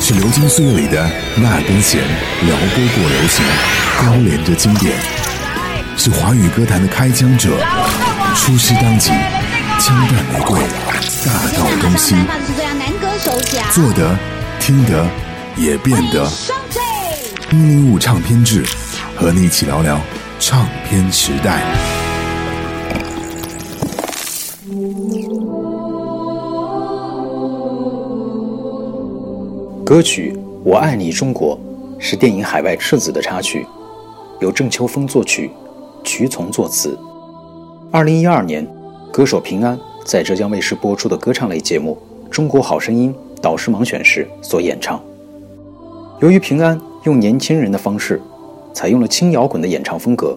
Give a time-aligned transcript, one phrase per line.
[0.00, 2.00] 是流金岁月里的那根弦，
[2.42, 3.44] 撩拨过流行，
[4.00, 4.92] 勾连着经典；
[5.96, 7.50] 是华语歌坛的开疆者，
[8.36, 9.10] 出师当即，
[9.80, 10.60] 枪弹玫瑰，
[11.24, 12.14] 大道东西，
[13.72, 14.16] 做得、
[14.60, 15.06] 听得、
[15.56, 16.28] 也变得。
[17.50, 18.64] 一零五唱片制，
[19.16, 19.98] 和你一起聊聊
[20.38, 21.62] 唱片时代。
[29.84, 30.32] 歌曲
[30.64, 31.58] 《我爱你中国》
[32.00, 33.66] 是电影《海外赤子》的插曲，
[34.40, 35.50] 由郑秋峰作曲，
[36.02, 36.98] 瞿从作词。
[37.90, 38.66] 二零一二年，
[39.12, 41.98] 歌手平安在浙江卫视播出的歌唱类节目
[42.30, 44.98] 《中国好声音》导师盲选时所演唱。
[46.20, 48.18] 由于平安用年轻人的方式，
[48.72, 50.34] 采用了轻摇滚的演唱风格，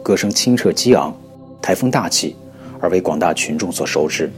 [0.00, 1.12] 歌声清澈激昂，
[1.60, 2.36] 台风大气，
[2.78, 4.30] 而为广大群众所熟知。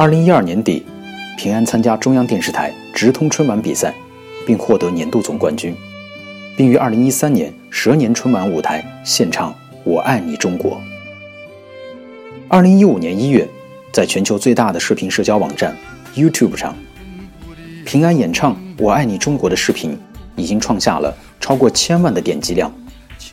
[0.00, 0.82] 二零一二年底，
[1.36, 3.94] 平安参加中央电视台直通春晚比赛，
[4.46, 5.76] 并获得年度总冠军，
[6.56, 9.52] 并于二零一三年蛇年春晚舞台献唱
[9.84, 10.70] 《我爱你中国》。
[12.48, 13.46] 二零一五年一月，
[13.92, 15.76] 在全球最大的视频社交网站
[16.14, 16.74] YouTube 上，
[17.84, 19.98] 平安演唱《我爱你中国》的视频
[20.34, 22.72] 已经创下了超过千万的点击量，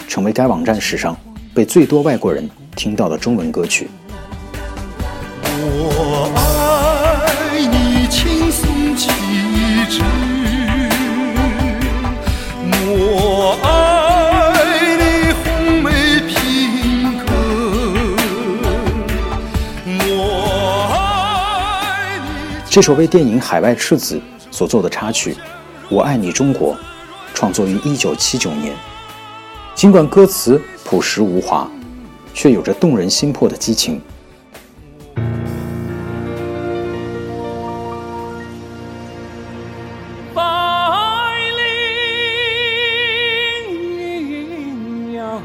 [0.10, 1.16] 成为该网站史上
[1.54, 3.88] 被最多外国人听到的中文歌曲。
[5.40, 6.34] 我。
[6.36, 6.57] 爱
[22.78, 24.18] 这首为电影《海外赤子》
[24.52, 25.34] 所做的插曲
[25.90, 26.76] 《我爱你中国》，
[27.34, 28.76] 创作于1979年。
[29.74, 31.68] 尽管歌词朴实无华，
[32.36, 34.00] 却有着动人心魄的激情。
[40.36, 40.44] 百
[45.02, 45.42] 灵鸟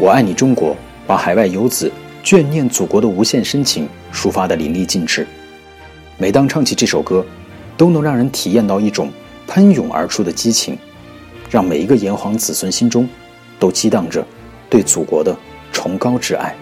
[0.00, 0.74] 我爱你中国，
[1.06, 1.92] 把海外游子
[2.28, 5.26] 眷念祖国的无限深情抒发的淋漓尽致。
[6.18, 7.24] 每当唱起这首歌，
[7.74, 9.10] 都能让人体验到一种
[9.46, 10.76] 喷涌而出的激情，
[11.48, 13.08] 让每一个炎黄子孙心中
[13.58, 14.22] 都激荡着
[14.68, 15.34] 对祖国的
[15.72, 16.54] 崇高挚爱。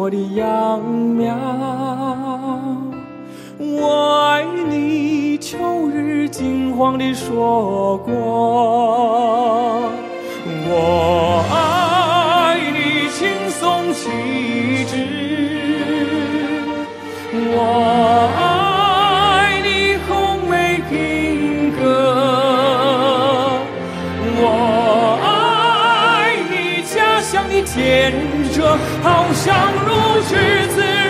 [0.00, 1.36] 我的秧苗，
[3.58, 5.58] 我爱你秋
[5.90, 9.92] 日金黄的硕果，
[10.46, 14.08] 我爱你青松气
[14.86, 15.29] 质，
[27.62, 28.12] 见
[28.52, 30.34] 着，好像如此
[30.74, 31.09] 滋